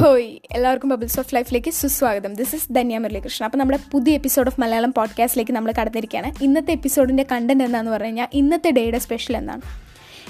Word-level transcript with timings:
ഹോയ് 0.00 0.38
എല്ലാവർക്കും 0.50 0.88
bubbles 0.88 1.18
of 1.18 1.34
ലൈഫിലേക്ക് 1.34 1.70
സുസ്വാഗതം. 1.70 2.34
This 2.34 2.54
is 2.54 2.72
Dhanya 2.72 2.98
Muralikrishnan. 2.98 3.44
അപ്പോൾ 3.44 3.58
നമ്മുടെ 3.58 3.78
പുതിയ 3.92 4.14
എപ്പിസോഡ് 4.14 4.46
ഓഫ് 4.46 4.60
മലയാളം 4.60 4.92
പോഡ്കാസ്റ്റിലേക്ക് 4.92 5.52
നമ്മൾ 5.52 5.72
കടന്നിരിക്കുകയാണ്. 5.80 6.44
ഇന്നത്തെ 6.44 6.70
എപ്പിസോഡിന്റെ 6.70 7.26
കണ്ടന്റ് 7.32 7.64
എന്താണെന്ന് 7.64 7.92
പറഞ്ഞു 7.92 8.06
കഴിഞ്ഞാൽ 8.06 8.26
ഇന്നത്തെ 8.32 8.70
ഡേയുടെ 8.70 8.98
സ്പെഷ്യൽ 8.98 9.36
എന്നാണ്. 9.36 9.60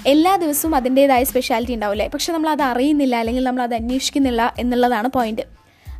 എല്ലാ 0.07 0.35
ദിവസവും 0.35 0.75
അതിന്റേതായ 0.75 1.23
സ്പെഷ്യാലിറ്റി 1.23 1.73
ഉണ്ടാവില്ലേ? 1.73 2.07
പക്ഷേ 2.07 2.33
നമ്മൾ 2.33 2.49
അത് 2.49 2.61
അറിയുന്നില്ല 2.61 3.15
അല്ലെങ്കിൽ 3.15 3.43
നമ്മൾ 3.43 3.63
അത് 3.63 3.75
അന്വേഷിക്കുന്നില്ല 3.75 4.53
എന്നുള്ളതാണ് 4.59 5.07
പോയിന്റ് 5.07 5.41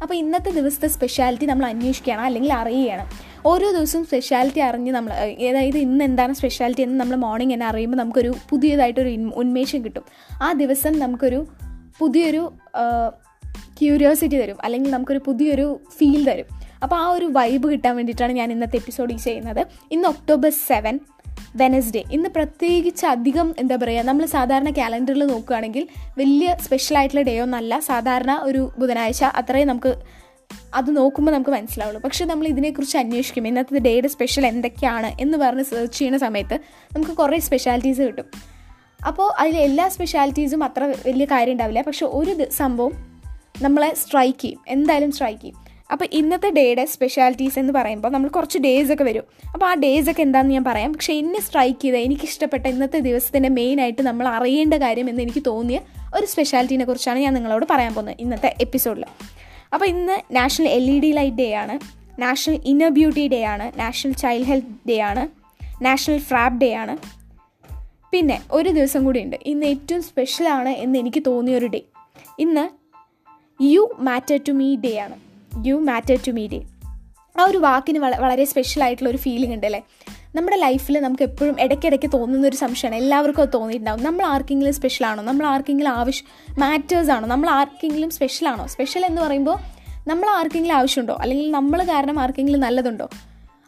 അപ്പോൾ 0.02 0.13
ഇന്നത്തെ 0.13 0.49
ദിവസത്തെ 0.49 0.88
സ്പെഷ്യാലിറ്റി 0.88 1.45
നമ്മൾ 1.45 1.65
അന്വേഷിക്കുകയാണ് 1.65 2.21
അല്ലെങ്കിൽ 2.21 2.54
അറിയുകയാണ്. 2.54 3.11
ഓരോ 3.45 3.71
ദിവസവും 3.71 4.05
സ്പെഷ്യാലിറ്റി 4.05 4.59
അറിഞ്ഞ് 4.59 4.91
നമ്മൾ 4.91 5.13
അതായത് 5.49 5.77
ഇന്ന് 5.77 6.05
എന്താണ് 6.05 6.34
സ്പെഷ്യാലിറ്റി 6.34 6.81
എന്ന് 6.81 6.99
നമ്മൾ 6.99 7.15
മോർണിംഗ് 7.15 7.54
തന്നെ 7.54 7.65
അറിയുമ്പോൾ 7.65 7.97
നമുക്കൊരു 7.97 8.36
പുതിയതായിട്ടൊരു 8.49 9.31
ഉന്മേഷം 9.36 9.86
കിട്ടും. 9.86 10.04
ആ 10.41 10.54
ദിവസം 10.54 10.99
നമുക്കൊരു 10.99 11.47
പുതിയൊരു 11.99 12.54
ക്യൂരിയോസിറ്റി 13.81 14.37
തരും. 14.37 14.57
അല്ലെങ്കിൽ 14.63 14.91
നമുക്കൊരു 14.91 15.21
പുതിയൊരു 15.25 15.79
ഫീൽ 15.97 16.31
തരും. 16.31 16.45
അപ്പോൾ 16.83 16.95
ആ 16.95 17.07
ഒരു 17.07 17.25
വൈബ് 17.25 17.71
കിട്ടാൻ 17.71 17.95
വേണ്ടിയിട്ടാണ് 17.95 18.31
ഞാൻ 18.31 18.51
ഇന്നത്തെ 18.51 18.77
എപ്പിസോഡ് 18.77 19.13
ഈ 19.13 19.18
ചെയ്യുന്നത്. 19.18 19.65
ഇന്ന് 19.91 20.09
ഒക്ടോബർ 20.09 20.51
സെവൻ 20.51 20.99
വെനസ്ഡേ 21.55 22.04
ഇന്ന് 22.11 22.29
പ്രത്യേകിച്ച് 22.29 23.05
അധികം 23.05 23.55
എന്താ 23.59 23.75
പറയുക 23.75 24.01
നമ്മൾ 24.01 24.25
സാധാരണ 24.25 24.69
കാലണ്ടറിൽ 24.69 25.25
നോക്കുകയാണെങ്കിൽ 25.25 25.87
വലിയ 26.18 26.55
സ്പെഷ്യൽ 26.61 26.97
ആയിട്ടുള്ള 26.97 27.21
ഡേ 27.21 27.39
ഒന്നല്ല. 27.39 27.79
സാധാരണ 27.79 28.39
ഒരു 28.43 28.71
ബുധനാഴ്ച 28.77 29.23
അത്രയും 29.23 29.68
നമുക്ക് 29.68 29.96
അത് 30.75 30.97
നോക്കുമ്പോൾ 30.97 31.32
നമുക്ക് 31.32 31.49
മനസ്സിലാവുള്ളൂ. 31.49 32.02
പക്ഷേ 32.02 32.25
നമ്മൾ 32.25 32.47
ഇതിനെക്കുറിച്ച് 32.47 32.97
അന്വേഷിക്കും 32.97 33.47
ഇന്നത്തെ 33.47 33.80
ഡേയുടെ 33.80 34.07
സ്പെഷ്യൽ 34.07 34.45
എന്തൊക്കെയാണ് 34.45 35.21
എന്ന് 35.21 35.38
പറഞ്ഞ് 35.38 35.63
സെർച്ച് 35.63 35.97
ചെയ്യുന്ന 35.97 36.17
സമയത്ത് 36.17 36.59
നമുക്ക് 36.95 37.11
കുറേ 37.11 37.39
സ്പെഷ്യാലിറ്റീസ് 37.39 38.02
കിട്ടും. 38.02 38.25
അപ്പോൾ 39.07 39.39
അതിലെല്ലാ 39.39 39.66
എല്ലാ 39.66 39.88
സ്പെഷ്യാലിറ്റീസും 39.88 40.63
അത്ര 40.63 40.83
വലിയ 40.83 41.25
കാര്യം 41.25 41.52
ഉണ്ടാവില്ല. 41.52 41.81
പക്ഷെ 41.81 42.05
ഒരു 42.05 42.49
സംഭവം 42.49 43.16
നമ്മളെ 43.61 43.94
സ്ട്രൈക്ക് 43.95 44.39
ചെയ്യും. 44.39 44.59
എന്തായാലും 44.67 45.11
സ്ട്രൈക്ക് 45.11 45.41
ചെയ്യും. 45.41 45.67
അപ്പോൾ 45.91 46.08
ഇന്നത്തെ 46.11 46.50
ഡേയുടെ 46.50 46.86
സ്പെഷ്യാലിറ്റീസ് 46.86 47.59
എന്ന് 47.59 47.73
പറയുമ്പോൾ 47.73 48.09
നമ്മൾ 48.09 48.30
കുറച്ച് 48.30 48.59
ഡേയ്സ് 48.59 48.94
ഒക്കെ 48.94 49.03
വരും. 49.03 49.23
അപ്പോൾ 49.53 49.66
ആ 49.66 49.73
ഡേയ്സ് 49.73 50.09
ഒക്കെ 50.09 50.22
എന്താണെന്ന് 50.22 50.53
ഞാൻ 50.53 50.64
പറയാം. 50.64 50.94
പക്ഷേ 50.94 51.14
എന്നെ 51.14 51.41
സ്ട്രൈക്ക് 51.41 51.80
ചെയ്ത 51.80 51.95
എനിക്കിഷ്ടപ്പെട്ട 51.95 52.67
ഇന്നത്തെ 52.67 52.99
ദിവസത്തിന്റെ 52.99 53.49
മെയിനായിട്ട് 53.49 54.02
നമ്മൾ 54.02 54.27
അറിയേണ്ട 54.27 54.73
കാര്യം 54.73 55.09
എന്ന് 55.09 55.22
എനിക്ക് 55.22 55.44
തോന്നിയ 55.45 55.80
ഒരു 56.16 56.25
സ്പെഷ്യാലിറ്റീനെ 56.25 56.86
കുറിച്ചാണ് 56.86 57.19
ഞാൻ 57.19 57.33
നിങ്ങളോട് 57.33 57.66
പറയാൻ 57.69 57.94
പോകുന്നത് 57.94 58.16
ഇന്നത്തെ 58.19 58.55
എപ്പിസോഡിൽ 58.61 59.05
അപ്പോൾ 59.73 59.86
ഇന്ന് 59.86 60.36
national 60.36 60.67
L 60.67 60.92
E 60.92 60.99
D 60.99 61.11
light 61.11 61.38
day 61.38 61.53
ആണ്. 61.53 61.80
നാഷണൽ 62.21 62.59
ഇന്നർ 62.66 62.89
ബ്യൂട്ടി 62.89 63.27
ഡേ 63.27 63.44
ആണ്. 63.44 63.80
നാഷണൽ 63.80 64.14
ചൈൽഡ് 64.14 64.47
ഹെൽത്ത് 64.47 64.89
ഡേ 64.89 64.99
ആണ്. 64.99 65.27
നാഷണൽ 65.81 66.17
ഫ്രാബ് 66.17 66.61
ഡേ 66.61 66.73
ആണ്. 66.73 66.97
പിന്നെ 68.11 68.42
ഒരു 68.52 68.69
ദിവസം 68.69 69.05
കൂടിയുണ്ട് 69.05 69.36
ഇന്ന് 69.45 69.66
ഏറ്റവും 69.66 70.03
സ്പെഷ്യലാണ് 70.03 70.69
എന്ന് 70.69 70.99
എനിക്ക് 70.99 71.23
തോന്നിയ 71.27 71.58
ഒരു 71.58 71.66
ഡേ 71.66 71.81
ഇന്ന് 72.39 72.77
you 73.61 73.89
matter 74.00 74.39
to 74.47 74.52
me 74.52 74.75
day 74.75 74.97
ആണ്. 74.97 75.16
You 75.67 75.73
matter 75.73 76.19
to 76.27 76.31
me 76.31 76.47
day 76.47 76.61
ആ 77.39 77.44
ഒരു 77.44 77.58
വാക്കിന് 77.58 77.99
വളരെ 77.99 78.45
സ്പെഷ്യൽ 78.45 78.83
ആയിട്ടുള്ള 78.83 79.09
ഒരു 79.09 79.17
ഫീലിംഗ് 79.17 79.55
ഉണ്ട് 79.55 79.67
അല്ലേ? 79.67 79.81
നമ്മുടെ 80.36 80.58
ലൈഫിൽ 80.58 80.99
നമുക്ക് 80.99 81.23
എപ്പോഴും 81.23 81.61
ഇടയ്ക്കിടയ്ക്ക് 81.61 82.11
തോന്നുന്ന 82.14 82.47
ഒരു 82.47 82.55
സംശയമാണ് 82.55 82.95
എല്ലാവർക്കും 82.95 83.41
അത് 83.41 83.49
തോന്നിയിട്ടുണ്ടാവും. 83.53 84.03
നമ്മൾ 84.03 84.25
ആർക്കെങ്കിലും 84.25 84.73
സ്പെഷ്യൽ 84.73 85.08
ആണോ? 85.08 85.23
നമ്മൾ 85.23 85.45
ആർക്കെങ്കിലും 85.45 85.89
ആവശ്യം 85.89 86.55
മാറ്റേഴ്സ് 86.59 87.11
ആണോ? 87.11 87.27
നമ്മൾ 87.27 87.49
ആർക്കെങ്കിലും 87.49 88.09
സ്പെഷ്യൽ 88.09 88.47
ആണോ? 88.47 88.67
സ്പെഷ്യൽ 88.67 89.05
എന്ന് 89.05 89.22
പറയുമ്പോൾ 89.22 89.58
നമ്മൾ 90.08 90.30
ആർക്കെങ്കിലും 90.30 90.75
ആവശ്യമുണ്ടോ? 90.75 91.17
അല്ലെങ്കിൽ 91.21 91.52
നമ്മൾ 91.52 91.83
കാരണം 91.83 92.19
ആർക്കെങ്കിലും 92.19 92.59
നല്ലതുണ്ടോ? 92.59 93.09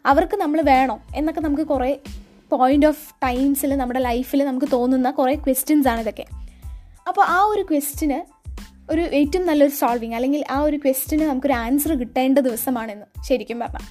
അവർക്ക് 0.06 0.36
നമ്മൾ 0.36 0.62
വേണോ? 0.62 1.00
എന്നൊക്കെ 1.16 1.40
നമുക്ക് 1.40 1.62
കുറേ 1.62 1.98
പോയിന്റ് 2.50 2.86
ഓഫ് 2.86 3.14
ടൈംസിൽ 3.22 3.76
നമ്മുടെ 3.76 4.00
ലൈഫിൽ 4.00 4.44
നമുക്ക് 4.44 4.66
തോന്നുന്ന 4.72 5.10
കുറേ 5.10 5.34
ക്വസ്റ്റ്യൻസ് 5.34 5.88
ആണ് 5.88 6.00
ഇതൊക്കെ. 6.00 6.24
അപ്പോൾ 7.08 7.24
ആ 7.26 7.42
ഒരു 7.42 7.62
ക്വസ്റ്റിന് 7.62 8.39
ഒരു 8.90 9.00
ഏറ്റവും 9.00 9.46
നല്ലൊരു 9.46 9.72
സോൾവിങ് 9.72 10.14
അല്ലെങ്കിൽ 10.14 10.44
ആ 10.50 10.60
ഒരു 10.60 10.76
ക്വസ്റ്റിന് 10.76 11.24
നമുക്കൊരു 11.26 11.52
ആൻസർ 11.52 11.92
കിട്ടേണ്ട 11.92 12.38
ദിവസമാണെന്ന് 12.38 13.06
ശരിക്കും 13.28 13.58
പറഞ്ഞാൽ 13.60 13.86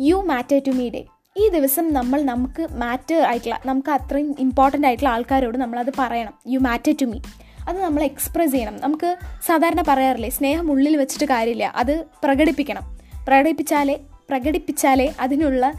you 0.00 0.16
matter 0.26 0.58
to 0.66 0.70
me 0.70 0.90
day 0.90 1.02
ഈ 1.36 1.48
ദിവസം 1.48 1.92
നമ്മൾ 1.92 2.22
നമുക്ക് 2.22 2.62
മാറ്റർ 2.72 3.20
ആയിട്ടുള്ള 3.20 3.56
നമുക്ക് 3.66 3.90
അത്രയും 3.90 4.36
ഇമ്പോർട്ടന്റ് 4.38 4.86
ആയിട്ടുള്ള 4.86 5.10
ആൾക്കാരോട് 5.10 5.58
നമ്മളത് 5.58 5.92
പറയണം. 5.98 6.34
യു 6.46 6.58
മാറ്റർ 6.58 6.94
ടു 7.02 7.06
മീ 7.06 7.20
അത് 7.68 7.78
നമ്മൾ 7.82 8.02
എക്സ്പ്രസ് 8.02 8.52
ചെയ്യണം. 8.52 8.76
നമുക്ക് 8.76 9.16
സാധാരണ 9.46 9.84
പറയാറില്ലേ 9.88 10.28
സ്നേഹം 10.28 10.70
ഉള്ളിൽ 10.72 10.96
വെച്ചിട്ട് 10.96 11.24
കാര്യമില്ല 11.24 11.72
അത് 11.76 11.94
പ്രകടിപ്പിക്കണം. 12.24 12.84
പ്രകടിപ്പിച്ചാലേ 13.26 13.96
പ്രകടിപ്പിച്ചാലേ 14.30 15.14
അതിനുള്ള 15.20 15.72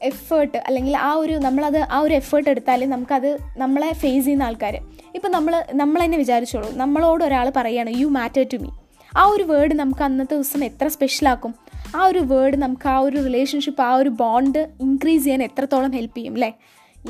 എഫേർട്ട് 0.00 0.58
അല്ലെങ്കിൽ 0.58 0.96
ആ 0.96 1.12
ഒരു 1.12 1.32
നമ്മളത് 1.32 1.78
ആ 1.78 1.98
ഒരു 1.98 2.14
എഫേർട്ട് 2.14 2.50
എടുത്താൽ 2.50 2.84
നമുക്കത് 2.84 3.38
നമ്മളെ 3.56 3.92
ഫേസ് 3.92 4.24
ചെയ്യുന്ന 4.24 4.44
ആൾക്കാർ 4.44 4.74
ഇപ്പം 5.14 5.30
നമ്മൾ 5.32 5.64
നമ്മൾ 5.74 6.04
തന്നെ 6.04 6.18
വിചാരിച്ചോളൂ 6.18 6.70
നമ്മളോട് 6.72 7.24
ഒരാൾ 7.24 7.52
പറയുകയാണ് 7.56 7.92
യു 7.96 8.06
മാറ്റർ 8.06 8.46
ടു 8.52 8.56
മീ 8.56 8.68
ആ 9.16 9.24
ഒരു 9.24 9.42
വേർഡ് 9.42 9.74
നമുക്ക് 9.74 10.02
അന്നത്തെ 10.02 10.34
ദിവസം 10.34 10.64
എത്ര 10.64 10.88
സ്പെഷ്യലാക്കും 10.88 11.54
ആ 11.96 12.04
ഒരു 12.04 12.18
വേർഡ് 12.18 12.56
നമുക്ക് 12.56 12.88
ആ 12.88 12.98
ഒരു 12.98 13.16
റിലേഷൻഷിപ്പ് 13.16 13.82
ആ 13.82 13.94
ഒരു 13.94 14.08
ബോണ്ട് 14.08 14.58
ഇൻക്രീസ് 14.80 15.24
ചെയ്യാൻ 15.24 15.42
എത്രത്തോളം 15.42 15.90
ഹെൽപ്പ് 15.90 16.16
ചെയ്യും 16.16 16.32
അല്ലേ 16.32 16.52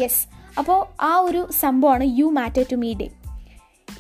യെസ് 0.00 0.28
അപ്പോൾ 0.58 0.86
ആ 1.00 1.18
ഒരു 1.18 1.48
സംഭവമാണ് 1.60 2.04
you 2.18 2.24
matter 2.24 2.64
to 2.72 2.76
me 2.76 2.94
day 2.94 3.08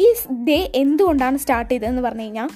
ഈ 0.00 0.14
ഡേ 0.48 0.72
എന്തുകൊണ്ടാണ് 0.74 1.36
സ്റ്റാർട്ട് 1.38 1.70
ചെയ്തതെന്ന് 1.70 2.02
പറഞ്ഞു 2.02 2.22
കഴിഞ്ഞാൽ 2.22 2.48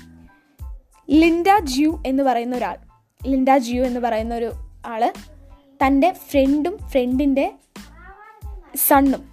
ലിൻഡ 1.10 1.48
ജ്യൂ 1.62 2.02
എന്ന് 2.06 2.22
പറയുന്ന 2.22 2.56
ഒരാൾ 2.56 2.76
ലിൻഡ 3.24 3.56
ജ്യൂ 3.58 3.84
എന്ന് 3.84 4.00
പറയുന്ന 4.00 4.34
ഒരു 4.34 4.52
ആൾ 4.86 5.12
തന്റെ 5.84 6.12
ഫ്രണ്ടും 6.28 6.78
ഫ്രണ്ടിന്റെ 6.88 7.52
സണ്ണും. 8.74 9.30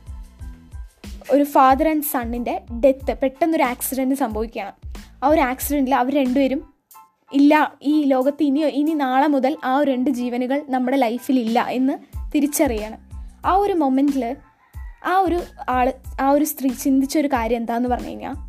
ഒരു 1.31 1.43
ഫാദർ 1.43 1.87
ആൻഡ് 1.87 2.03
സണ്ണിന്റെ 2.03 2.61
ഡെത്ത് 2.85 3.19
പെട്ടെന്നൊരു 3.19 3.63
ആക്സിഡന്റ് 3.63 4.15
സംഭവിക്കുകയാണ്. 4.15 4.71
ആ 5.23 5.27
ഒരു 5.27 5.41
ആക്സിഡന്റിൽ 5.41 5.95
അവർ 5.95 6.15
രണ്ടുപേരും 6.15 6.73
ഇല്ല. 7.33 7.73
ഈ 7.81 8.03
ലോകത്ത് 8.03 8.43
ഇനിയോ 8.43 8.67
ഇനി 8.67 8.93
നാളെ 8.93 9.27
മുതൽ 9.27 9.57
ആ 9.65 9.83
രണ്ട് 9.83 10.09
ജീവനുകൾ 10.09 10.65
നമ്മുടെ 10.69 10.97
ലൈഫിലില്ല 10.97 11.67
എന്ന് 11.69 11.93
തിരിച്ചറിയണം. 12.35 12.97
ആ 13.45 13.53
ഒരു 13.53 13.73
മൊമെന്റിൽ 13.73 14.35
ആ 15.05 15.17
ഒരു 15.17 15.41
ആൾ 15.69 15.93
ആ 16.21 16.29
ഒരു 16.29 16.45
സ്ത്രീ 16.45 16.69
ചിന്തിച്ചൊരു 16.69 17.27
കാര്യം 17.27 17.57
എന്താണെന്ന് 17.57 17.89
പറഞ്ഞു 17.89 18.07
കഴിഞ്ഞാൽ 18.07 18.46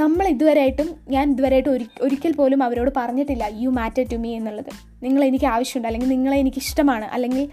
നമ്മൾ 0.00 0.24
ഇതുവരെയായിട്ടും 0.34 0.88
ഞാൻ 1.08 1.26
ഇതുവരെയായിട്ടും 1.32 1.72
ഒരി 1.72 1.86
ഒരിക്കൽ 2.00 2.32
പോലും 2.32 2.60
അവരോട് 2.62 2.90
പറഞ്ഞിട്ടില്ല 2.96 3.44
യു 3.62 3.70
മാറ്റർ 3.78 4.04
ടു 4.12 4.16
മീ 4.16 4.30
എന്നുള്ളത്. 4.38 4.70
നിങ്ങൾ 5.02 5.24
എനിക്ക് 5.24 5.46
ആവശ്യമുണ്ട് 5.54 5.88
അല്ലെങ്കിൽ 5.88 6.10
നിങ്ങളെ 6.14 6.36
എനിക്ക് 6.44 6.60
ഇഷ്ടമാണ് 6.64 7.06
അല്ലെങ്കിൽ 7.16 7.44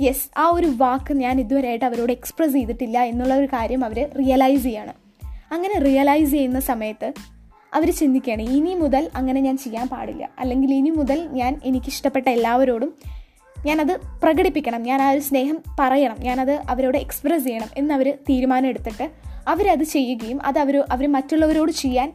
യെസ് 0.00 0.26
ആ 0.36 0.44
ഒരു 0.48 0.68
വാക്ക് 0.82 1.12
ഞാൻ 1.22 1.40
ഇതുവരെയായിട്ട് 1.40 1.84
അവരോട് 1.84 2.12
എക്സ്പ്രസ് 2.12 2.52
ചെയ്തിട്ടില്ല 2.52 2.98
എന്നുള്ള 3.12 3.34
ഒരു 3.34 3.48
കാര്യം 3.54 3.82
അവർ 3.84 3.98
റിയലൈസ് 4.20 4.62
ചെയ്യാണ്. 4.62 4.92
അങ്ങനെ 5.54 5.76
റിയലൈസ് 5.88 6.30
ചെയ്യുന്ന 6.30 6.60
സമയത്ത് 6.70 7.08
അവർ 7.72 7.88
ചിന്തിക്കുകയാണ് 8.00 8.42
ഇനി 8.56 8.74
മുതൽ 8.74 9.10
അങ്ങനെ 9.14 9.40
ഞാൻ 9.40 9.56
ചെയ്യാൻ 9.58 9.86
പാടില്ല 9.88 10.24
അല്ലെങ്കിൽ 10.38 10.70
ഇനി 10.74 10.90
മുതൽ 10.90 11.18
ഞാൻ 11.40 11.60
എനിക്കിഷ്ടപ്പെട്ട 11.64 12.28
എല്ലാവരോടും 12.28 12.90
ഞാനത് 13.66 14.00
പ്രകടിപ്പിക്കണം. 14.22 14.82
ഞാൻ 14.82 15.02
ആ 15.02 15.10
ഒരു 15.10 15.20
സ്നേഹം 15.20 15.58
പറയണം. 15.80 16.16
ഞാനത് 16.20 16.52
അവരോട് 16.68 16.98
എക്സ്പ്രസ് 16.98 17.44
ചെയ്യണം 17.44 17.66
എന്നവർ 17.76 18.14
തീരുമാനം 18.30 18.66
എടുത്തിട്ട് 18.66 19.10
അവരത് 19.48 19.84
ചെയ്യുകയും 19.84 20.46
അത് 20.46 20.58
അവർ 20.58 20.84
അവർ 20.90 21.12
മറ്റുള്ളവരോട് 21.12 21.72
ചെയ്യാൻ 21.72 22.12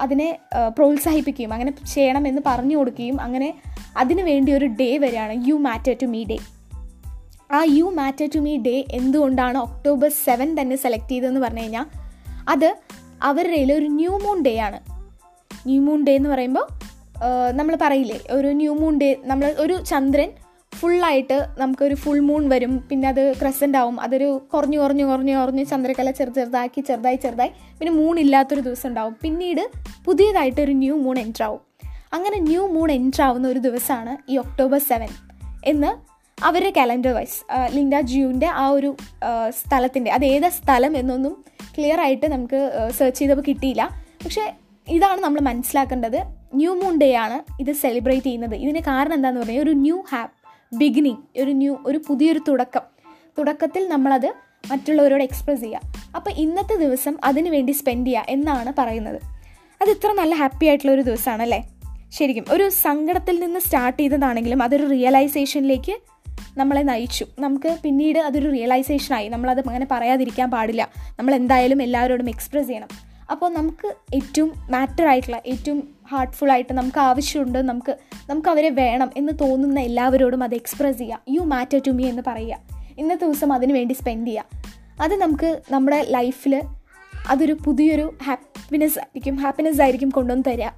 അതിനെ 0.00 0.38
പ്രോത്സാഹിപ്പിക്കുകയും 0.68 1.52
അങ്ങനെ 1.52 1.72
ചെയ്യണം 1.86 2.28
എന്ന് 2.28 2.42
പറഞ്ഞു 2.46 2.76
കൊടുക്കുകയും 2.76 3.20
അങ്ങനെ 3.20 3.54
അതിനു 3.96 4.22
വേണ്ടി 4.22 4.52
ഒരു 4.52 4.66
ഡേ 4.66 4.98
വരെയാണ് 4.98 5.44
you 5.48 5.54
matter 5.54 5.96
to 6.02 6.06
me 6.06 6.24
day 6.24 6.38
ആ 7.52 7.64
you 7.68 7.84
matter 7.84 8.28
to 8.34 8.38
me 8.38 8.56
day 8.56 8.84
എന്തുകൊണ്ടാണ് 8.90 9.58
ഒക്ടോബർ 9.58 10.10
സെവൻ 10.24 10.60
തന്നെ 10.60 10.76
സെലക്ട് 10.76 11.10
ചെയ്തതെന്ന് 11.10 11.40
പറഞ്ഞു 11.40 11.60
കഴിഞ്ഞാൽ 11.60 11.86
അത് 12.48 12.76
അവരുടെ 13.22 13.74
ഒരു 13.74 13.86
ന്യൂ 13.86 14.18
മൂൺ 14.18 14.42
ഡേ 14.42 14.58
ആണ്. 14.58 14.80
ന്യൂ 15.66 15.82
മൂൺ 15.82 16.04
ഡേ 16.04 16.16
എന്ന് 16.16 16.28
പറയുമ്പോൾ 16.28 16.66
നമ്മൾ 17.52 17.78
പറയില്ലേ 17.80 18.20
ഒരു 18.30 18.48
ന്യൂ 18.48 18.74
മൂൺ 18.74 19.00
ഡേ 19.00 19.16
നമ്മൾ 19.24 19.54
ഒരു 19.58 19.82
ചന്ദ്രൻ 19.82 20.32
ഫുള്ളായിട്ട് 20.82 21.46
നമുക്കൊരു 21.58 21.94
ഫുൾ 21.94 22.20
മൂൺ 22.20 22.48
വരും. 22.48 22.84
പിന്നെ 22.90 23.08
അത് 23.08 23.32
ക്രസന്റ് 23.40 23.78
ആവും. 23.78 24.00
അതൊരു 24.00 24.28
കുറഞ്ഞു 24.54 24.78
കുറഞ്ഞു 24.78 25.04
കുറഞ്ഞു 25.04 25.34
കുറഞ്ഞ് 25.36 25.64
ചന്ദ്രക്കല 25.66 26.10
ചെറു 26.10 26.30
ചെറുതാക്കി 26.30 26.80
ചെറുതായി 26.80 27.16
ചെറുതായി. 27.16 27.52
പിന്നെ 27.78 27.92
മൂൺ 27.92 28.20
ഇല്ലാത്തൊരു 28.20 28.60
ദിവസം 28.60 28.88
ഉണ്ടാവും. 28.88 29.16
പിന്നീട് 29.22 29.70
പുതിയതായിട്ട് 30.04 30.60
ഒരു 30.60 30.72
ന്യൂ 30.72 30.96
മൂൺ 30.96 31.18
എന്റർ 31.18 31.42
ആവും. 31.42 31.60
അങ്ങനെ 32.12 32.38
ന്യൂ 32.38 32.66
മൂൺ 32.66 32.92
എന്റർ 32.92 33.22
ആവുന്ന 33.22 33.48
ഒരു 33.48 33.58
ദിവസമാണ് 33.58 34.30
ഈ 34.30 34.36
ഒക്ടോബർ 34.36 34.78
സെവൻ 34.78 35.08
എന്ന് 35.64 36.12
അവരുടെ 36.44 36.72
കലണ്ടർ 36.76 37.10
വൈസ് 37.10 37.38
ലിൻഡ 37.76 38.00
ജിയുവിന്റെ 38.00 38.46
ആ 38.46 38.68
ഒരു 38.68 38.96
സ്ഥലത്തിന്റെ 39.50 40.10
അത് 40.10 40.24
ഏതാ 40.24 40.48
സ്ഥലം 40.48 40.96
എന്നൊന്നും 40.96 41.44
ക്ലിയർ 41.78 42.00
ആയിട്ട് 42.00 42.26
നമുക്ക് 42.26 42.90
സെർച്ച് 42.98 43.18
ചെയ്തപ്പോൾ 43.20 43.42
കിട്ടിയില്ല. 43.48 43.82
പക്ഷേ 44.24 44.52
ഇതാണ് 44.88 45.20
നമ്മൾ 45.20 45.40
മനസ്സിലാക്കേണ്ടത്. 45.40 46.20
ന്യൂ 46.54 46.74
മൂൺ 46.74 46.98
ഡേ 46.98 47.14
ആണ് 47.14 47.38
ഇത് 47.62 47.72
സെലിബ്രേറ്റ് 47.72 48.26
ചെയ്യുന്നത്. 48.26 48.54
ഇതിന് 48.54 48.78
കാരണം 48.78 49.14
എന്താണെന്ന് 49.14 49.40
പറഞ്ഞാൽ 49.40 49.62
ഒരു 49.62 49.70
ന്യൂ 49.70 49.98
ഹാപ്പ് 50.12 50.41
ബിഗിനിങ് 50.74 51.42
ഒരു 51.42 51.50
ന്യൂ 51.50 51.78
ഒരു 51.86 52.00
പുതിയൊരു 52.08 52.40
തുടക്കം. 52.48 52.80
തുടക്കത്തിൽ 53.38 53.88
നമ്മളത് 53.88 54.34
മറ്റുള്ളവരോട് 54.70 55.22
എക്സ്പ്രസ് 55.22 55.60
ചെയ്യുക. 55.60 55.80
അപ്പോൾ 56.16 56.30
ഇന്നത്തെ 56.30 56.76
ദിവസം 56.76 57.18
അതിനു 57.24 57.50
വേണ്ടി 57.50 57.72
സ്പെൻഡ് 57.72 58.06
ചെയ്യുക 58.06 58.24
എന്നാണ് 58.28 58.72
പറയുന്നത്. 58.78 59.20
അത് 59.82 59.90
ഇത്ര 59.90 60.12
നല്ല 60.12 60.34
ഹാപ്പി 60.34 60.66
ആയിട്ടുള്ള 60.66 60.92
ഒരു 60.92 61.02
ദിവസമാണല്ലേ? 61.02 61.68
ശരിക്കും 62.12 62.44
ഒരു 62.50 62.68
സങ്കടത്തിൽ 62.68 63.40
നിന്ന് 63.40 63.60
സ്റ്റാർട്ട് 63.60 64.02
ചെയ്തതാണെങ്കിലും 64.02 64.62
അതൊരു 64.62 64.88
റിയലൈസേഷനിലേക്ക് 64.88 66.00
നമ്മളെ 66.58 66.82
നയിച്ചു. 66.82 67.24
നമുക്ക് 67.38 67.78
പിന്നീട് 67.82 68.18
അതൊരു 68.18 68.50
റിയലൈസേഷനായി 68.50 69.28
നമ്മളത് 69.28 69.58
അങ്ങനെ 69.58 69.86
പറയാതിരിക്കാൻ 69.90 70.50
പാടില്ല. 70.50 70.88
നമ്മൾ 71.18 71.34
എന്തായാലും 71.34 71.82
എല്ലാവരോടും 71.82 72.28
എക്സ്പ്രസ് 72.28 72.66
ചെയ്യണം. 72.66 72.88
അപ്പോൾ 73.30 73.52
നമുക്ക് 73.52 73.94
ഏറ്റവും 74.14 74.52
മാറ്റർ 74.70 75.06
ആയിട്ടുള്ള 75.06 75.42
ഏറ്റവും 75.46 75.91
ഹാർട്ട്ഫുൾ 76.08 76.50
ആയിട്ട് 76.50 76.72
നമുക്ക് 76.72 77.00
ആവശ്യമുണ്ട് 77.00 77.58
നമുക്ക് 77.58 77.96
നമുക്ക് 78.30 78.48
അവരെ 78.48 78.70
വേണം 78.70 79.10
എന്ന് 79.16 79.32
തോന്നുന്ന 79.40 79.80
എല്ലാവരോടും 79.80 80.42
അത് 80.42 80.54
എക്സ്പ്രസ് 80.54 80.98
ചെയ്യുക 80.98 81.20
യു 81.28 81.40
മാറ്റർ 81.40 81.80
ടു 81.86 81.90
മീ 81.90 82.04
എന്ന് 82.04 82.22
പറയുക. 82.26 82.58
ഇന്നത്തെ 82.98 83.26
ദിവസം 83.26 83.52
അതിന് 83.52 83.72
വേണ്ടി 83.72 83.92
സ്പെൻഡ് 83.92 84.26
ചെയ്യുക 84.26 84.44
അത് 85.02 85.14
നമുക്ക് 85.14 85.60
നമ്മുടെ 85.70 86.06
ലൈഫിൽ 86.08 86.62
അതൊരു 87.28 87.56
പുതിയൊരു 87.64 88.18
ഹാപ്പിനെസ് 88.22 88.98
ആയിരിക്കും 88.98 89.36
ഹാപ്പിനെസ് 89.36 89.82
ആയിരിക്കും 89.82 90.08
കൊണ്ടുവന്ന് 90.08 90.50
തരിക 90.50 90.68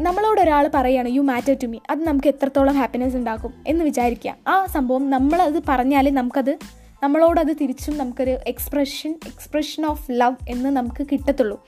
നമ്മളോട് 0.00 0.40
ഒരാൾ 0.40 0.70
പറയുകയാണ് 0.74 1.08
യു 1.08 1.20
മാറ്റർ 1.20 1.56
ടു 1.62 1.66
മീ 1.66 1.78
അത് 1.90 2.04
നമുക്ക് 2.04 2.28
എത്രത്തോളം 2.28 2.74
ഹാപ്പിനെസ് 2.74 3.16
ഉണ്ടാക്കും 3.16 3.54
എന്ന് 3.66 3.84
വിചാരിക്കുക. 3.84 4.36
ആ 4.48 4.66
സംഭവം 4.66 5.10
നമ്മളത് 5.10 5.62
പറഞ്ഞാൽ 5.68 6.10
നമുക്കത് 6.10 6.58
നമ്മളോടത് 7.02 7.56
തിരിച്ചും 7.60 7.98
നമുക്കൊരു 7.98 8.36
എക്സ്പ്രഷൻ 8.46 9.14
എക്സ്പ്രഷൻ 9.26 9.86
ഓഫ് 9.86 10.06
ലവ് 10.10 10.36
എന്ന് 10.48 10.70
നമുക്ക് 10.70 11.06
കിട്ടത്തുള്ളൂ. 11.12 11.66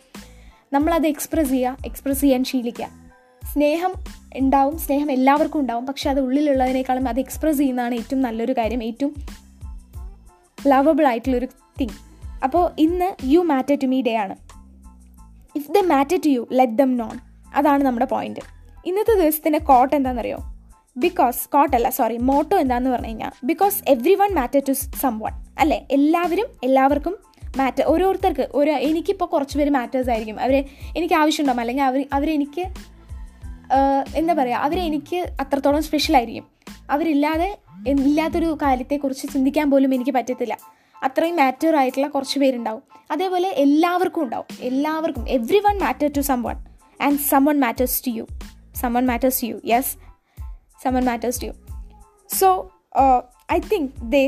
നമ്മളത് 0.72 1.06
എക്സ്പ്രസ് 1.06 1.48
ചെയ്യുക 1.48 1.76
എക്സ്പ്രസ് 1.84 2.20
ചെയ്യാൻ 2.20 2.44
ശീലിക്കുക 2.44 2.88
സ്നേഹം 3.42 3.92
ഉണ്ടാവും 4.36 4.78
സ്നേഹം 4.78 5.12
എല്ലാവർക്കും 5.12 5.60
ഉണ്ടാവും 5.60 5.86
പക്ഷെ 5.86 6.10
അത് 6.10 6.20
ഉള്ളിലുള്ളതിനേക്കാളും 6.20 7.08
അത് 7.08 7.20
എക്സ്പ്രസ് 7.20 7.58
ചെയ്യുന്നതാണ് 7.58 7.94
ഏറ്റവും 7.94 8.22
നല്ലൊരു 8.22 8.52
കാര്യം 8.52 8.82
ഏറ്റവും 8.82 9.14
ലവബിൾ 10.68 11.06
ആയിട്ടുള്ളൊരു 11.06 11.46
തിങ് 11.80 11.96
അപ്പോൾ 12.44 12.70
ഇന്ന് 12.78 13.16
you 13.24 13.40
matter 13.40 13.78
to 13.82 13.86
me 13.86 14.02
day 14.02 14.16
ആണ്. 14.16 14.36
If 15.54 15.72
the 15.72 15.78
matter 15.86 16.20
to 16.24 16.28
you 16.28 16.48
let 16.52 16.72
them 16.72 16.96
know 16.96 17.18
അതാണ് 17.54 17.82
നമ്മുടെ 17.82 18.06
പോയിന്റ് 18.06 18.40
ഇന്നത്തെ 18.86 19.14
ദിവസത്തിന്റെ 19.14 19.58
കോട്ട് 19.58 19.96
എന്താണെന്നറിയോ 19.96 20.38
ബിക്കോസ് 20.96 21.48
കോട്ട് 21.48 21.76
അല്ല 21.76 21.88
സോറി 21.90 22.16
മോട്ടോ 22.16 22.56
എന്താണെന്ന് 22.58 22.90
പറഞ്ഞു 22.90 23.06
കഴിഞ്ഞാൽ 23.06 23.30
because 23.44 23.82
everyone 24.14 24.34
matter 24.34 24.62
to 24.68 24.72
someone 25.18 25.32
അല്ലേ? 25.58 25.86
എല്ലാവരും 25.90 26.46
എല്ലാവർക്കും 26.64 27.25
മാറ്റർ 27.56 27.82
ഓരോരുത്തർക്ക് 27.82 28.48
ഒരു 28.54 28.70
എനിക്കിപ്പോൾ 28.70 29.24
കുറച്ച് 29.24 29.58
പേര് 29.58 29.70
മാറ്റേഴ്സ് 29.70 30.10
ആയിരിക്കും. 30.10 30.40
അവരെ 30.40 30.60
എനിക്ക് 30.96 31.14
ആവശ്യമുണ്ടാകും 31.14 31.60
അല്ലെങ്കിൽ 31.60 31.82
അവർ 31.82 32.04
അവരെനിക്ക് 32.12 32.64
എന്താ 34.16 34.34
പറയുക 34.34 34.56
അവരെനിക്ക് 34.56 35.16
അത്രത്തോളം 35.40 35.82
സ്പെഷ്യൽ 35.82 36.16
ആയിരിക്കും. 36.16 36.46
അവരില്ലാതെ 36.90 37.58
ഇല്ലാത്തൊരു 37.88 38.58
കാര്യത്തെക്കുറിച്ച് 38.62 39.26
ചിന്തിക്കാൻ 39.32 39.70
പോലും 39.70 39.94
എനിക്ക് 39.94 40.10
പറ്റത്തില്ല. 40.10 40.58
അത്രയും 41.02 41.36
മാറ്റർ 41.36 41.76
ആയിട്ടുള്ള 41.76 42.06
കുറച്ച് 42.06 42.38
പേരുണ്ടാവും. 42.38 42.82
അതേപോലെ 43.10 43.48
എല്ലാവർക്കും 43.48 44.22
ഉണ്ടാവും. 44.22 44.46
എല്ലാവർക്കും. 44.60 45.28
Everyone 45.58 45.78
matter 45.78 46.10
to 46.16 46.20
someone 46.42 46.56
and 47.02 47.18
someone 47.44 47.60
matters 47.60 48.06
to 48.06 48.10
you 48.10 48.26
someone 48.94 49.06
matters 49.06 49.42
to 49.42 49.46
you 49.46 49.60
yes 49.64 49.96
someone 50.94 51.04
matters 51.04 51.42
to 51.42 51.46
you 51.46 51.52
so 52.38 52.72
I 53.52 53.58
think 53.72 53.90
they 54.02 54.22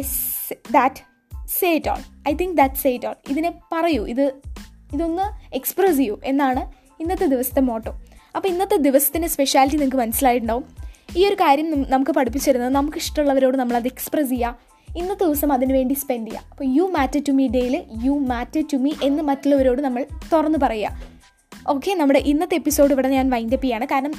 that 0.71 1.08
say 1.57 1.69
it 1.79 1.91
all 1.93 2.03
I 2.29 2.33
think 2.41 2.57
that 2.57 2.81
say 2.83 2.91
it 2.97 3.09
all 3.11 3.17
ഇതിനെ 3.33 3.51
പറയൂ. 3.73 4.03
ഇത് 4.13 4.25
ഇതൊന്ന് 4.95 5.27
express 5.59 5.97
ചെയ്യൂ 5.97 6.21
എന്നാണ് 6.25 6.63
ഇന്നത്തെ 7.03 7.27
ദിവസത്തെ 7.35 7.61
motto 7.61 7.93
അപ്പോൾ 8.37 8.49
ഇന്നത്തെ 8.49 8.77
ദിവസത്തിന്റെ 8.77 9.29
സ്പെഷ്യാലിറ്റി 9.29 9.77
നിങ്ങൾക്ക് 9.77 10.01
മനസ്സിലായിട്ടുണ്ടാവും. 10.05 10.65
ഈ 11.19 11.21
ഒരു 11.29 11.37
കാര്യം 11.43 11.69
നമുക്ക് 11.91 12.13
പഠിപ്പിച്ചിരുന്നത് 12.19 12.73
നമുക്ക് 12.79 12.99
ഇഷ്ടമുള്ളവരോട് 12.99 13.57
നമ്മൾ 13.57 13.77
അത് 13.77 13.87
എക്സ്പ്രസ് 13.87 14.31
ചെയ്യുക 14.31 14.69
ഇന്നത്തെ 14.89 15.25
ദിവസം 15.25 15.51
അതിനുവേണ്ടി 15.53 15.95
സ്പെൻഡ് 15.95 16.29
ചെയ്യുക 16.31 16.51
അപ്പോൾ 16.51 16.65
യു 16.77 16.85
മാറ്റർ 16.97 17.21
ടു 17.29 17.33
മീ 17.39 17.47
ഡേയിൽ 17.49 17.75
യു 18.07 18.15
മാറ്റർ 18.33 18.63
ടു 18.73 18.77
മീ 18.77 18.93
എന്ന് 19.03 19.23
മറ്റുള്ളവരോട് 19.23 19.81
നമ്മൾ 19.81 20.07
തുറന്ന് 20.33 20.59
പറയുക. 20.63 21.18
ഓക്കെ 21.73 21.95
നമ്മുടെ 21.95 22.21
ഇന്നത്തെ 22.31 22.55
എപ്പിസോഡ് 22.55 22.93
ഇവിടെ 22.93 23.09
ഞാൻ 23.09 23.27
വൈൻഡപ്പ് 23.31 23.65
ചെയ്യാണ്. 23.65 23.87
കാരണം 23.93 24.13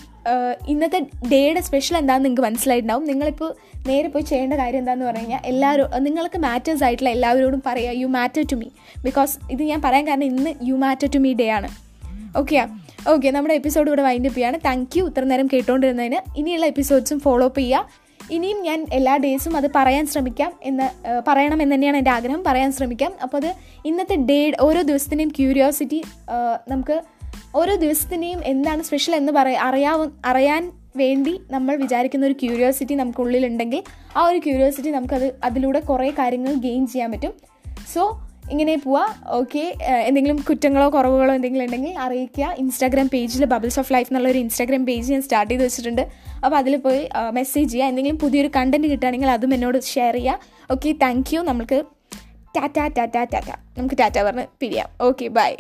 ഇന്നത്തെ 0.68 1.00
ഡേയുടെ 1.32 1.62
സ്പെഷ്യൽ 1.68 1.98
എന്താണെന്ന് 1.98 2.26
നിങ്ങൾക്ക് 2.26 2.46
മനസ്സിലായിട്ടുണ്ടാവും. 2.48 3.06
നിങ്ങളിപ്പോൾ 3.06 3.50
നേരെ 3.88 4.08
പോയി 4.08 4.24
ചെയ്യേണ്ട 4.24 4.54
കാര്യം 4.54 4.80
എന്താണെന്ന് 4.80 5.06
പറഞ്ഞു 5.06 5.22
കഴിഞ്ഞാൽ 5.22 5.42
എല്ലാവരും 5.46 6.04
നിങ്ങൾക്ക് 6.04 6.38
മാറ്റേഴ്സ് 6.38 6.84
ആയിട്ടുള്ള 6.84 7.10
എല്ലാവരോടും 7.10 7.62
പറയുക 7.66 7.96
you 8.02 8.08
matter 8.08 8.44
to 8.52 8.56
me 8.56 8.68
because 9.04 9.34
ഇത് 9.52 9.64
ഞാൻ 9.64 9.82
പറയാൻ 9.82 10.08
കാരണം 10.08 10.24
ഇന്ന് 10.24 10.54
you 10.70 10.74
matter 10.74 11.10
to 11.16 11.20
me 11.20 11.34
day 11.34 11.48
ആണ്. 11.50 11.70
ഓക്കെയാ 12.38 12.66
ഓക്കെ 13.14 13.30
നമ്മുടെ 13.30 13.54
എപ്പിസോഡ് 13.54 13.88
ഇവിടെ 13.88 14.02
വൈൻഡപ്പ് 14.02 14.38
ചെയ്യാണ്. 14.38 14.58
താങ്ക് 14.66 14.98
യു 15.00 15.04
ഇത്ര 15.10 15.24
നേരം 15.24 15.48
കേട്ടുകൊണ്ടിരുന്നതിന് 15.54 16.20
ഇനിയുള്ള 16.38 16.66
എപ്പിസോഡ്സും 16.66 17.20
ഫോളോ 17.20 17.46
അപ്പ് 17.46 17.60
ചെയ്യുക 17.60 18.08
ഇനിയും 18.32 18.62
ഞാൻ 18.62 18.80
എല്ലാ 18.94 19.18
ഡേയ്സും 19.18 19.58
അത് 19.58 19.68
പറയാൻ 19.76 20.08
ശ്രമിക്കാം 20.08 20.52
എന്ന് 20.64 20.88
പറയണം 21.28 21.62
എന്ന് 21.62 21.76
തന്നെയാണ് 21.76 21.98
എന്റെ 21.98 22.12
ആഗ്രഹം. 22.12 22.44
പറയാൻ 22.48 22.72
ശ്രമിക്കാം. 22.72 23.12
അപ്പോൾ 23.24 23.38
അത് 23.38 23.52
ഇന്നത്തെ 23.86 24.16
ഡേ 24.16 24.52
ഓരോ 24.60 24.82
ദിവസത്തിന്റെയും 24.82 25.32
ക്യൂരിയോസിറ്റി 25.38 26.04
നമുക്ക് 26.68 27.02
ഓരോ 27.56 27.76
ദിവസത്തിന്റെയും 27.76 28.42
എന്താണ് 28.46 28.84
സ്പെഷ്യൽ 28.84 29.16
എന്ന് 29.16 29.32
പറയ 29.32 29.58
അറിയാവ 29.58 30.08
അറിയാൻ 30.26 30.72
വേണ്ടി 30.96 31.42
നമ്മൾ 31.52 31.76
വിചാരിക്കുന്ന 31.76 32.26
ഒരു 32.26 32.34
ക്യൂരിയോസിറ്റി 32.34 32.96
നമുക്കുള്ളിലുണ്ടെങ്കിൽ 32.96 33.84
ആ 34.18 34.28
ഒരു 34.28 34.38
ക്യൂരിയോസിറ്റി 34.38 34.90
നമുക്കത് 34.90 35.40
അതിലൂടെ 35.44 35.80
കുറേ 35.80 36.10
കാര്യങ്ങൾ 36.10 36.54
ഗെയിൻ 36.54 36.88
ചെയ്യാൻ 36.88 37.12
പറ്റും. 37.12 37.34
സോ 37.94 38.22
ഇങ്ങനെ 38.52 38.76
പോവാ. 38.76 39.04
ഓക്കെ 39.28 39.74
എന്തെങ്കിലും 39.88 40.38
കുറ്റങ്ങളോ 40.50 40.90
കുറവുകളോ 40.90 41.34
എന്തെങ്കിലും 41.36 41.66
ഉണ്ടെങ്കിൽ 41.66 42.00
അറിയിക്കുക. 42.00 42.56
ഇൻസ്റ്റാഗ്രാം 42.58 43.10
പേജിൽ 43.14 43.46
ബബിൾസ് 43.46 43.80
ഓഫ് 43.80 43.94
ലൈഫ് 43.94 44.10
എന്നുള്ളൊരു 44.12 44.38
ഇൻസ്റ്റാഗ്രാം 44.38 44.86
പേജ് 44.86 45.12
ഞാൻ 45.14 45.22
സ്റ്റാർട്ട് 45.22 45.52
ചെയ്ത് 45.54 45.64
വെച്ചിട്ടുണ്ട്. 45.64 46.02
അപ്പോൾ 46.46 46.58
അതിൽ 46.58 46.76
പോയി 46.76 47.10
മെസ്സേജ് 47.32 47.72
ചെയ്യുക. 47.72 47.88
എന്തെങ്കിലും 47.88 48.20
പുതിയൊരു 48.20 48.52
കണ്ടന്റ് 48.56 48.88
കിട്ടുകയാണെങ്കിൽ 48.88 49.30
അതും 49.30 49.54
എന്നോട് 49.54 49.80
ഷെയർ 49.82 50.14
ചെയ്യുക. 50.14 50.40
ഓക്കെ 50.72 50.92
താങ്ക് 51.02 51.36
യു 51.36 51.42
നമുക്ക് 51.42 51.80
ടാറ്റ 52.58 52.80
ടാറ്റ 52.98 53.18
ടാറ്റ 53.34 53.50
നമുക്ക് 53.78 53.96
ടാറ്റ 54.00 54.20
പറഞ്ഞ് 54.24 54.48
പിരിയാം. 54.60 54.90
Okay 55.02 55.28
bye 55.28 55.52